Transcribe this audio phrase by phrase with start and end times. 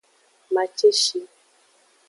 [0.53, 1.19] Maceshi.